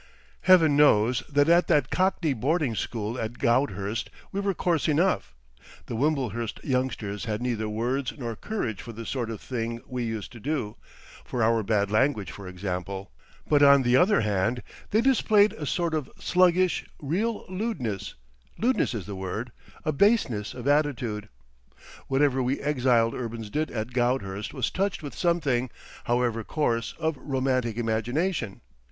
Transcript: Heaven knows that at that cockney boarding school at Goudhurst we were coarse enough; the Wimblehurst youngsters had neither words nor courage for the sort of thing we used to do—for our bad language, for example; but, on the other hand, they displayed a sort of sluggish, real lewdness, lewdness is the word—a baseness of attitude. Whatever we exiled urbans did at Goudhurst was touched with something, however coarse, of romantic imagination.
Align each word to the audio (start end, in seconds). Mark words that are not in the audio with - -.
Heaven 0.45 0.75
knows 0.75 1.21
that 1.29 1.47
at 1.47 1.67
that 1.67 1.91
cockney 1.91 2.33
boarding 2.33 2.73
school 2.73 3.19
at 3.19 3.37
Goudhurst 3.37 4.09
we 4.31 4.39
were 4.39 4.55
coarse 4.55 4.87
enough; 4.87 5.35
the 5.85 5.95
Wimblehurst 5.95 6.63
youngsters 6.63 7.25
had 7.25 7.39
neither 7.39 7.69
words 7.69 8.11
nor 8.17 8.35
courage 8.35 8.81
for 8.81 8.93
the 8.93 9.05
sort 9.05 9.29
of 9.29 9.39
thing 9.41 9.79
we 9.85 10.01
used 10.03 10.31
to 10.31 10.39
do—for 10.39 11.43
our 11.43 11.61
bad 11.61 11.91
language, 11.91 12.31
for 12.31 12.47
example; 12.47 13.11
but, 13.47 13.61
on 13.61 13.83
the 13.83 13.95
other 13.95 14.21
hand, 14.21 14.63
they 14.89 15.01
displayed 15.01 15.53
a 15.53 15.67
sort 15.67 15.93
of 15.93 16.09
sluggish, 16.17 16.83
real 16.99 17.45
lewdness, 17.47 18.15
lewdness 18.57 18.95
is 18.95 19.05
the 19.05 19.13
word—a 19.13 19.91
baseness 19.91 20.55
of 20.55 20.67
attitude. 20.67 21.29
Whatever 22.07 22.41
we 22.41 22.59
exiled 22.59 23.13
urbans 23.13 23.51
did 23.51 23.69
at 23.69 23.93
Goudhurst 23.93 24.51
was 24.51 24.71
touched 24.71 25.03
with 25.03 25.13
something, 25.15 25.69
however 26.05 26.43
coarse, 26.43 26.95
of 26.97 27.15
romantic 27.17 27.77
imagination. 27.77 28.61